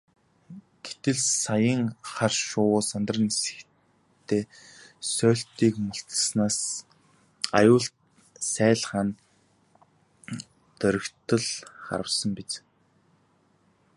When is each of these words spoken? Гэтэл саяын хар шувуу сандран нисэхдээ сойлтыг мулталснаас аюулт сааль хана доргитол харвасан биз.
Гэтэл 0.83 1.19
саяын 1.43 1.81
хар 2.11 2.33
шувуу 2.47 2.81
сандран 2.91 3.23
нисэхдээ 3.29 4.43
сойлтыг 5.13 5.73
мулталснаас 5.85 6.59
аюулт 7.59 7.93
сааль 8.51 8.83
хана 8.89 9.13
доргитол 10.79 11.45
харвасан 11.85 12.31
биз. 12.37 12.51